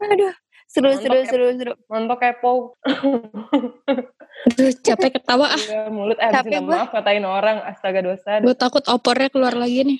[0.00, 0.34] Aduh.
[0.76, 1.24] Seru, Mantap seru, ya.
[1.24, 1.72] seru, seru.
[1.88, 2.52] Montok kepo.
[4.46, 5.56] Aduh, capek ketawa ah.
[5.56, 6.76] Enggak, mulut eh Capek minta gua.
[6.76, 8.30] maaf katain orang astaga dosa.
[8.44, 9.98] Gue takut opornya keluar lagi nih.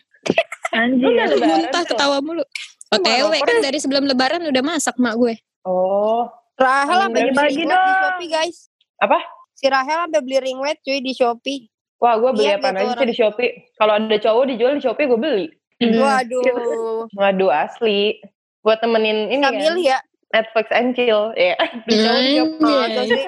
[0.71, 1.09] Anjir.
[1.09, 2.45] Lu Muntah ketawa mulu.
[2.87, 5.35] OTW kan dari sebelum lebaran udah masak mak gue.
[5.65, 7.95] Oh, Rahel sampai beli Bagi-bagi light di.
[7.99, 8.59] Shopee guys.
[9.01, 9.19] Apa?
[9.53, 11.67] Si Rahel sampai beli ring light cuy di Shopee.
[11.97, 13.51] wah gue beli apa aja sih di Shopee.
[13.75, 15.47] Kalau ada cowok dijual di Shopee gue beli.
[15.81, 17.09] Waduh.
[17.11, 18.21] Waduh asli.
[18.61, 19.79] Buat temenin ini Sambil kan.
[19.81, 19.99] ya.
[20.35, 21.31] Netflix and chill.
[21.37, 21.55] Ya,
[23.11, 23.25] sih.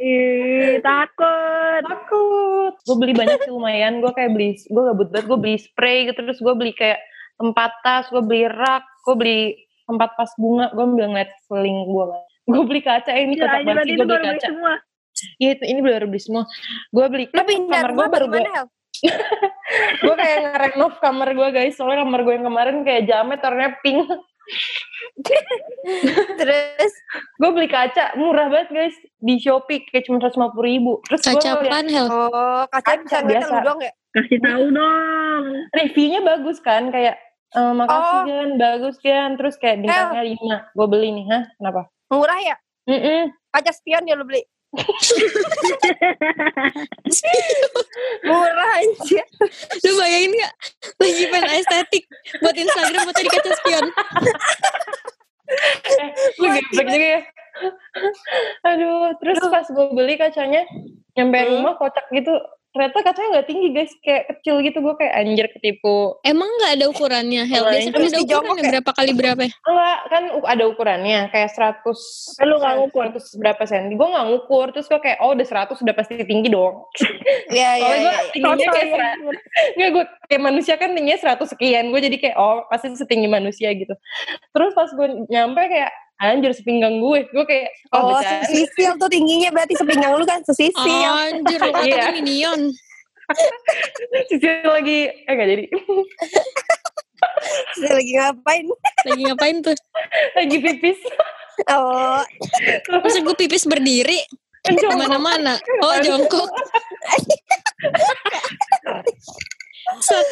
[0.00, 1.82] Ih, takut.
[1.84, 2.72] Takut.
[2.88, 4.00] Gue beli banyak sih lumayan.
[4.00, 5.26] Gue kayak beli, gue gabut banget.
[5.28, 6.20] Gue beli spray gitu.
[6.24, 6.98] Terus gue beli kayak
[7.36, 8.08] tempat tas.
[8.08, 8.84] Gue beli rak.
[9.04, 9.40] Gue beli
[9.84, 10.72] tempat pas bunga.
[10.72, 12.04] Gue ambil ngeliat seling gue.
[12.48, 13.10] Gue beli kaca.
[13.12, 13.94] Eh, ini anjir banget sih.
[14.00, 14.48] Gue beli kaca.
[15.36, 16.48] Iya ini baru beli semua.
[16.88, 18.42] Gue beli Lu pindah kamar gue baru gue
[20.00, 24.04] gue kayak ngerenov kamar gue guys soalnya kamar gue yang kemarin kayak jamet warnanya pink
[26.36, 26.92] Terus
[27.36, 31.86] gue beli kaca murah banget guys di shopee kayak cuma 150 ribu terus Kaca apaan
[31.86, 32.06] Hel?
[32.06, 33.52] oh kaca Kaca bisa biasa.
[33.52, 33.92] lu doang ya?
[34.10, 35.44] Kasih tahu dong.
[35.72, 37.16] reviewnya bagus kan kayak
[37.50, 38.22] eh, makasih Oh.
[38.24, 42.56] kan bagus kan terus kayak bintangnya lima gue beli nih hah kenapa Murah ya?
[42.84, 43.30] Mm-mm.
[43.48, 44.42] Kaca spion ya lu beli.
[48.22, 49.22] Murah aja.
[49.82, 50.52] Lu bayangin gak?
[51.00, 52.04] Lagi pengen estetik
[52.38, 53.86] buat Instagram foto di kaca spion.
[56.38, 57.20] lu geblek juga ya
[58.62, 60.62] aduh terus pas gue beli kacanya
[61.18, 61.50] nyampe Hmm.
[61.58, 62.30] rumah kocak gitu
[62.70, 66.86] ternyata kacanya nggak tinggi guys kayak kecil gitu gue kayak anjir ketipu Emang gak ada
[66.86, 67.42] ukurannya?
[67.42, 68.70] Hel, Kalau biasanya kan ada ukurannya ya?
[68.70, 69.52] berapa kali berapa ya?
[69.60, 71.82] enggak kan ada ukurannya kayak 100
[72.38, 73.04] Eh, lu nggak ngukur?
[73.10, 76.48] 100 berapa senti gue nggak ngukur terus gue kayak oh udah 100 udah pasti tinggi
[76.48, 76.86] dong
[77.50, 78.12] Iya, iya, gue iya.
[78.30, 78.92] tingginya kayak ya.
[78.92, 79.18] sera-
[79.70, 81.90] Nggak, gue kayak manusia kan tingginya 100 sekian.
[81.90, 83.90] Gue jadi kayak, oh pasti setinggi manusia gitu.
[84.48, 87.24] Terus pas gue nyampe kayak, anjir sepinggang gue.
[87.32, 90.76] Gue kayak, Oh, oh, sesisil tuh tingginya berarti sepinggang lu kan sesisil.
[90.76, 91.74] Anjir, lu Iya.
[91.74, 92.60] katanya minion.
[94.28, 95.64] Sisi lagi, eh gak jadi.
[97.74, 98.66] Sesisil lagi ngapain?
[99.08, 99.74] Lagi ngapain tuh?
[100.36, 101.00] lagi pipis.
[101.68, 102.20] Oh,
[103.00, 104.20] Masa gue pipis berdiri?
[104.60, 105.56] Ke mana-mana.
[105.80, 106.48] Oh, jongkok.
[110.00, 110.24] Sak,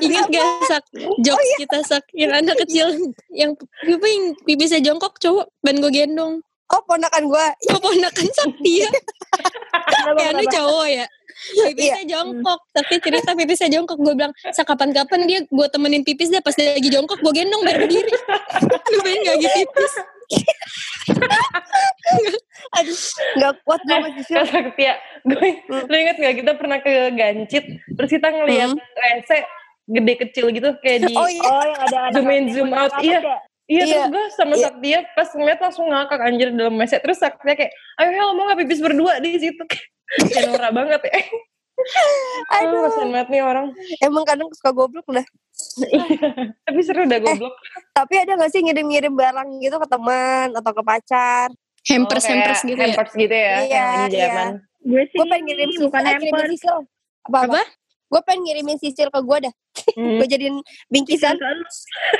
[0.00, 0.84] ingat gak Sak?
[1.20, 2.04] Jokes kita Sak.
[2.16, 2.86] Yang anak kecil
[3.34, 6.40] yang apa yang pipisnya jongkok cowok ban gue gendong.
[6.66, 7.54] oh ponakan gua.
[7.62, 8.90] Kok ponakan Sakti ya?
[10.18, 10.54] Kayak anu kenapa?
[10.58, 11.06] cowok ya.
[11.70, 12.60] Pipisnya jongkok.
[12.74, 13.98] Sakti cerita pipisnya jongkok.
[14.02, 16.42] Gue bilang, Sak kapan-kapan dia gue temenin pipis deh.
[16.42, 18.14] Pas dia lagi jongkok gue gendong biar berdiri.
[18.90, 19.94] Lu pengen gak gitu pipis?
[22.76, 22.98] Aduh,
[23.38, 24.34] nggak kuat gua sama sisil.
[24.36, 29.30] Kak Saktia, gue, lu inget gak kita pernah ke Gancit, terus kita ngeliat WC
[29.86, 31.42] gede kecil gitu, kayak di Oh iya.
[31.46, 32.92] Oh yang ada anak zoom in zoom out.
[32.98, 33.20] Iya,
[33.66, 33.94] Iya, Iya.
[33.98, 34.64] terus gue sama Iya.
[34.70, 36.92] Saktia pas ngeliat langsung ngakak anjir dalam WC.
[37.02, 39.62] Terus Saktia kayak, ayo Hel mau gak pipis berdua di situ.
[40.30, 41.22] kayak norak banget ya.
[42.52, 42.88] Aduh.
[42.88, 43.66] Kasihan banget nih orang.
[44.00, 45.26] emang kadang suka goblok dah.
[46.66, 47.54] Tapi seru Eh, udah goblok.
[47.92, 51.48] Tapi ada gak sih ngirim-ngirim barang gitu ke teman atau ke pacar?
[51.86, 52.86] Hampers, Oh, hampers gitu ya.
[52.88, 53.54] Hampers gitu ya.
[53.60, 54.46] Iya, yang iya.
[54.82, 56.48] Gue sih Gue pengen ngirim bukan eh, ngirimin hamper.
[56.50, 56.76] sisil.
[57.24, 57.46] Apa, apa?
[57.46, 57.62] Apa?
[58.06, 59.54] Gue pengen ngirimin sisil ke gue dah.
[59.96, 60.20] Hmm.
[60.20, 60.60] Gue jadiin
[60.92, 61.36] bingkisan.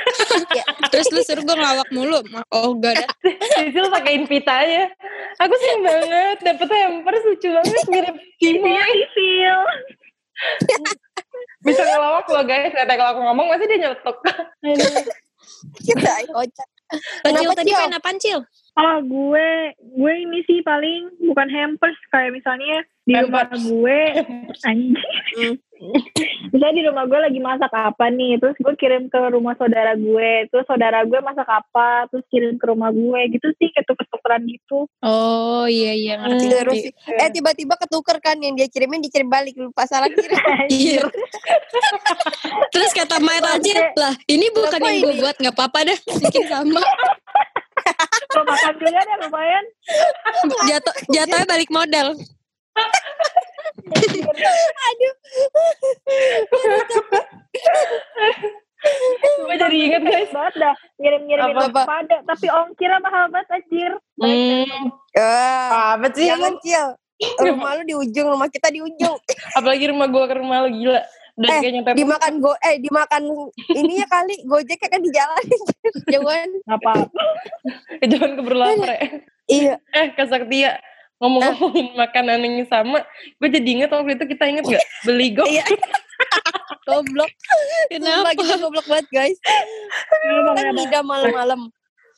[0.93, 2.21] Terus lu suruh gue ngelawak mulu.
[2.49, 3.07] Oh gak ada.
[3.53, 4.89] Sisil pakein pita aja.
[5.41, 8.77] Aku seneng banget dapet hampers lucu banget mirip Kimoy.
[9.13, 9.61] Sisil.
[11.65, 12.73] Bisa ngelawak loh guys.
[12.73, 14.17] Kata kalau aku ngomong masih dia nyeletuk.
[15.85, 16.69] Kita kocak.
[17.27, 18.39] Cil tadi pengen apaan Cil?
[18.77, 23.63] Oh gue gue ini sih paling bukan hampers kayak misalnya di rumah Hampers.
[23.63, 23.99] gue
[24.69, 25.55] anjing.
[25.77, 25.93] Hmm.
[26.49, 30.49] misalnya di rumah gue lagi masak apa nih terus gue kirim ke rumah saudara gue
[30.49, 34.89] terus saudara gue masak apa terus kirim ke rumah gue gitu sih kayak tuker-tukeran gitu
[35.05, 36.45] Oh iya iya ngerti.
[36.49, 36.77] Terus ngerti.
[36.89, 36.93] sih.
[37.21, 40.33] Eh tiba-tiba ketuker kan yang dia kirimin dikirim balik lupa salah kirim.
[42.73, 46.81] Terus kata Maet aja lah ini bukan yang gue buat nggak apa-apa dah mungkin sama
[48.35, 49.65] Lo makan juga deh lumayan
[50.67, 52.17] jatuh jatuhnya balik modal
[59.37, 60.29] Gue jadi inget guys.
[60.29, 61.81] banget dah ngirim-ngirimin Apa-apa?
[61.83, 64.89] pada tapi ongkirnya mahal banget anjir Hmm.
[65.13, 66.25] Ah, Apa sih?
[66.25, 66.97] jangan cil.
[67.39, 69.17] Rumah lu di ujung, rumah kita di ujung.
[69.53, 71.01] Apalagi rumah gue ke rumah lo gila.
[71.35, 73.21] Udah Eh, kayak nyampe Dimakan go eh dimakan
[73.71, 75.45] ininya kali Gojek kan di jalan.
[76.07, 76.47] Jangan.
[76.67, 76.93] apa
[78.03, 78.99] Jangan keburu lapar ya.
[79.47, 79.73] Iya.
[79.91, 80.81] Eh Kak Saktia
[81.17, 83.01] ngomong-ngomongin makanan yang sama,
[83.37, 85.65] gue jadi inget waktu itu kita inget gak beli go Iya.
[86.87, 87.27] Goblok.
[87.91, 89.37] Kenapa kita goblok banget guys.
[89.43, 91.67] Kan ngidam malam-malam.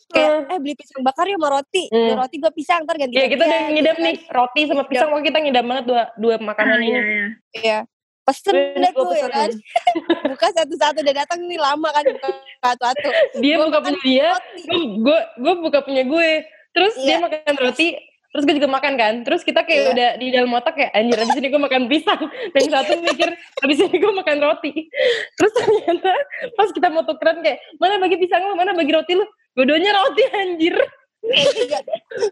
[0.10, 1.84] Kayak eh beli pisang bakar ya sama roti.
[1.90, 1.98] Hmm.
[1.98, 5.26] Beli roti gue pisang ntar ganti Ya kita udah ngidam nih roti sama pisang, pokoknya
[5.26, 6.90] kita ngidam banget dua dua makanan Ah, ini.
[6.90, 7.28] iya, iya.
[7.58, 7.80] Iya.
[8.22, 9.50] Pesen gue tuh ya kan.
[10.34, 12.28] Buka satu-satu udah datang nih lama kan buka
[12.62, 13.08] satu-satu.
[13.42, 14.30] Dia buka punya dia,
[14.78, 16.30] gue gue buka punya gue.
[16.70, 17.26] Terus dia Iya.
[17.26, 17.98] makan roti,
[18.30, 19.14] terus gue juga makan kan.
[19.22, 19.90] Terus kita kayak Iya.
[19.90, 22.22] udah di dalam otak kayak anjir abis ini gue makan pisang.
[22.54, 24.72] Dan yang satu mikir abis ini gue makan roti.
[25.38, 26.14] Terus ternyata
[26.54, 29.26] pas kita mau tukeran kayak mana bagi pisang lu, mana bagi roti lu.
[29.54, 30.76] Dua-duanya roti anjir.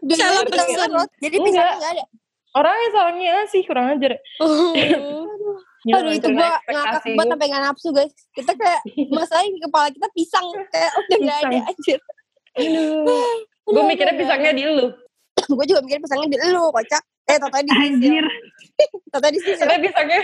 [0.08, 0.90] Salah pisang pesan.
[0.92, 1.14] roti.
[1.20, 1.46] Jadi Enggak.
[1.46, 2.04] pisangnya nggak ada.
[2.50, 4.16] Orangnya salahnya sih kurang ajar.
[4.40, 4.72] oh.
[5.78, 8.10] Gila, Aduh itu gue ngakak banget sampai gak nafsu guys.
[8.32, 8.80] Kita kayak
[9.14, 11.70] masalahnya di kepala kita pisang kayak udah gak ada Pisang.
[11.70, 11.98] anjir.
[13.62, 14.86] Gue mikirnya pisangnya di lu.
[15.56, 17.02] gue juga mikir pisangnya di lu kocak.
[17.28, 18.24] Eh tata di anjir
[19.08, 19.60] Tata di sisi.
[19.60, 20.20] Ternyata pisangnya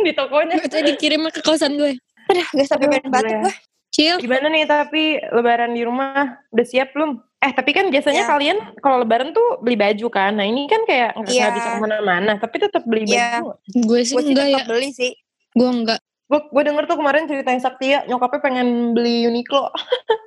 [0.00, 0.54] di tokonya.
[0.60, 1.98] Itu dikirim ke kosan gue.
[2.30, 3.54] Aduh gak sampai pengen batuk gue.
[3.94, 7.14] Cil, Gimana nih tapi lebaran di rumah udah siap belum?
[7.38, 8.30] Eh tapi kan biasanya Iya.
[8.30, 10.34] kalian kalau lebaran tuh beli baju kan.
[10.34, 11.42] Nah ini kan kayak nggak Iya.
[11.46, 12.32] nggak bisa ke mana-mana.
[12.36, 13.38] Tapi tetap beli Iya.
[13.38, 13.54] baju.
[13.86, 14.62] gue sih Gue sih enggak ya.
[14.66, 15.12] beli sih.
[15.54, 16.00] Gue enggak.
[16.26, 19.70] Gue gue denger tuh kemarin ceritanya Saktia nyokapnya pengen beli Uniqlo.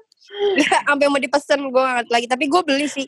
[0.87, 2.25] Sampai mau dipesen gue lagi.
[2.25, 3.07] Tapi gue beli sih.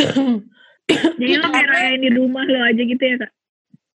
[0.90, 3.30] Jadi lo kayak rayain di rumah lo aja gitu ya kak?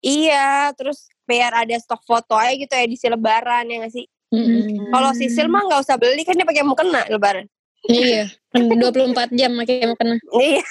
[0.03, 0.49] Iya.
[0.77, 4.07] Terus biar ada stok foto aja gitu edisi lebaran ya nggak sih?
[4.33, 4.89] Mm-mm.
[4.89, 7.47] Kalau Sisil mah nggak usah beli kan dia pakai mukena lebaran.
[7.89, 8.33] Iya.
[8.53, 10.17] Kan 24 jam pakai mau kena.
[10.39, 10.65] Iya.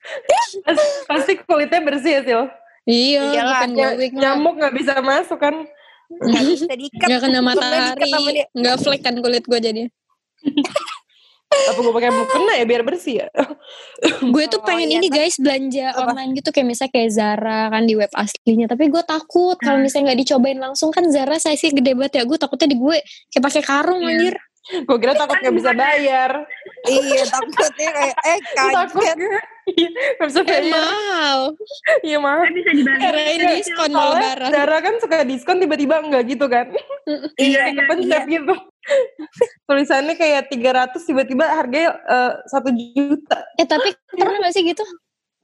[1.10, 2.42] Pasti kulitnya bersih ya Sil.
[2.88, 3.92] Iya, Iyalah, bukan lah.
[4.08, 5.54] Nyamuk nggak bisa masuk kan.
[6.10, 7.06] Nggak bisa diikat.
[7.06, 8.10] Nggak kena matahari.
[8.50, 9.82] Nggak flek kan kulit gue jadi.
[11.50, 13.28] Apa gue pakai mukena ya biar bersih ya?
[14.24, 15.18] Gue tuh Oh, pengen iya ini kan?
[15.18, 16.00] guys belanja Apa?
[16.08, 18.66] online gitu kayak misalnya kayak Zara kan di web aslinya.
[18.66, 22.24] Tapi gue takut kalau misalnya nggak dicobain langsung kan Zara saya sih gede banget ya.
[22.24, 22.96] Gue takutnya di gue
[23.28, 24.10] kayak pakai karung Iya.
[24.12, 24.36] anjir.
[24.60, 26.30] gue kira takut nggak bisa bayar.
[26.82, 29.18] Iya takutnya kayak eh Takut kaget.
[29.70, 30.64] Iya, nggak bisa Eh, bayar.
[30.68, 31.40] mahal.
[32.00, 32.44] Iya mahal.
[32.48, 33.00] Bisa dibantu.
[33.02, 34.50] Kirain diskon lebaran.
[34.50, 36.66] Zara kan suka diskon tiba-tiba enggak gitu kan.
[37.34, 38.54] Iya kepencet gitu.
[39.68, 43.38] Tulisannya kayak 300 tiba-tiba harganya eh, satu juta.
[43.60, 44.82] Eh tapi pernah gak sih gitu?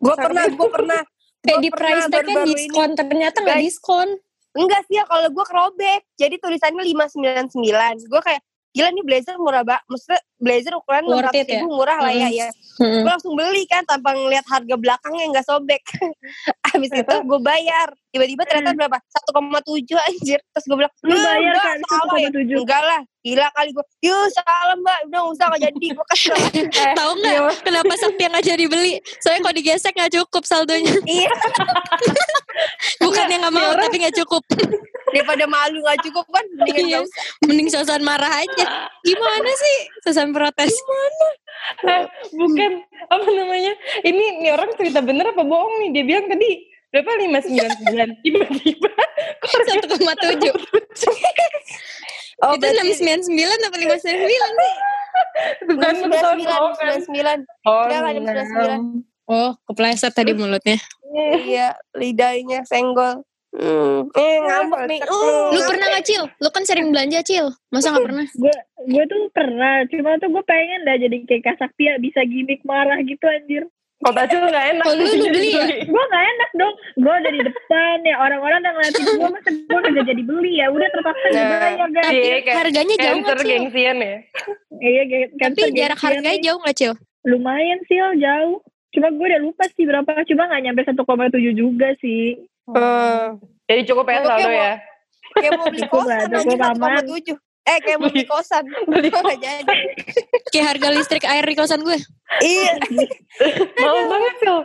[0.00, 1.00] Gue pernah, gue pernah.
[1.46, 2.50] Kayak Gua di price tag kan baru-baru ini.
[2.58, 2.90] diskon.
[2.98, 4.08] Ternyata nggak diskon.
[4.56, 6.02] Enggak sih ya kalau gue kerobek.
[6.18, 8.10] Jadi tulisannya 599.
[8.10, 8.42] Gue kayak
[8.74, 9.84] gila nih blazer murah banget.
[9.86, 11.50] Maksudnya blazer ukuran Worth 600 it ya?
[11.62, 12.28] ribu murah lah ya.
[12.28, 12.34] Mm.
[12.34, 12.48] ya.
[12.82, 13.02] Mm-mm.
[13.06, 15.82] Gue langsung beli kan tanpa ngeliat harga belakangnya nggak sobek.
[16.74, 17.88] Habis itu gue bayar.
[18.16, 18.96] Tiba-tiba ternyata berapa?
[18.96, 20.40] 1,7 anjir.
[20.40, 22.64] Terus gue bilang, Lu "Eh, bayar kan salah ya?" 1,7.
[22.64, 23.00] Enggak lah.
[23.20, 23.84] Gila kali gue.
[24.08, 24.98] Yuk salah mbak.
[25.12, 25.86] Udah usah gak jadi.
[25.92, 26.38] Gue kesel.
[26.98, 28.94] Tahu nggak kenapa Sakti yang nggak jadi beli?
[29.20, 30.94] Soalnya kalau digesek nggak cukup saldonya.
[31.20, 31.28] iya.
[33.04, 34.42] Bukan yang nggak mau tapi nggak cukup.
[35.12, 36.44] Daripada malu gak cukup kan.
[36.66, 36.98] Iya.
[36.98, 37.22] gak usah.
[37.46, 38.64] Mending sosan marah aja.
[39.04, 40.72] Gimana sih sosan protes?
[41.82, 42.72] Eh, bukan
[43.10, 43.72] apa namanya?
[44.02, 45.88] Ini nih orang cerita bener apa bohong nih?
[45.98, 47.12] Dia bilang tadi berapa
[47.44, 48.90] 599 tiba-tiba
[49.44, 50.56] kok harga 1,7.
[52.36, 54.74] Oh, Itu 699 apa 599 sih?
[55.64, 57.00] Tuh kan lu tahu bohong kan?
[57.00, 57.48] 99.
[57.64, 59.00] Oh, jam 99.
[59.24, 60.76] Oh, kepleset tadi mulutnya.
[61.16, 63.24] Iya, lidahnya senggol.
[63.56, 64.12] Hmm.
[64.12, 65.00] Eh, ngambek nih.
[65.08, 65.48] Uh.
[65.48, 66.28] Lu pernah gak, Cil?
[66.44, 67.48] Lu kan sering belanja, Cil.
[67.72, 68.28] Masa gak pernah?
[68.36, 68.52] Gue
[68.84, 73.00] gue tuh pernah, cuma tuh gue pengen dah jadi kayak Kak Saktia bisa gimmick marah
[73.00, 73.64] gitu anjir.
[73.96, 74.84] Kota Acil gak enak.
[74.84, 75.66] Oh, lu- beli ya?
[75.82, 79.78] Gue gak enak dong, gue udah di depan ya orang-orang udah ngeliatin gue masa gue
[79.82, 81.32] kagak jadi beli ya udah terpaksa Nah.
[81.32, 82.04] dibayar guys.
[82.04, 83.48] Tapi Iya, kayak harganya jauh gak, Cil?
[83.48, 84.16] gengsian ya.
[84.76, 86.92] Iya kayak Tapi jarak harganya jauh gak, Cil?
[87.24, 88.58] lumayan sih jauh.
[88.92, 90.96] Cuma gue udah lupa sih berapa, cuma gak nyampe 1,7
[91.52, 92.36] juga sih.
[92.68, 93.40] Hmm.
[93.64, 94.72] Jadi cukup ya mau- ya.
[95.32, 97.02] Kayak mau beli kosan aja aman.
[97.02, 97.36] 1,7.
[97.66, 98.62] Eh, kayak mau beli kosan.
[98.86, 99.10] Beli
[99.42, 99.74] jadi.
[100.54, 101.98] Kayak harga listrik air di kosan gue.
[102.38, 102.72] Iya.
[103.82, 104.58] Mau banget Sil.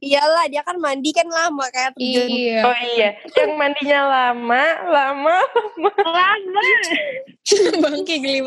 [0.00, 1.92] Iyalah, dia kan mandi kan lama kan.
[2.00, 2.64] Iya.
[2.64, 5.36] Oh iya, yang mandinya lama, lama.
[6.00, 6.60] Lama.
[7.84, 8.40] Bangke geli